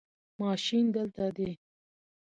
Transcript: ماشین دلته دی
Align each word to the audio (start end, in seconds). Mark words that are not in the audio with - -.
ماشین 0.39 0.85
دلته 0.95 1.25
دی 1.37 1.51